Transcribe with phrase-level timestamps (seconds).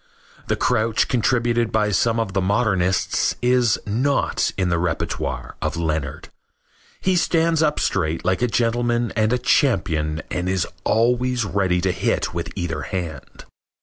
[0.47, 6.29] The crouch contributed by some of the modernists is not in the repertoire of Leonard.
[7.01, 11.91] He stands up straight like a gentleman and a champion and is always ready to
[11.91, 13.45] hit with either hand.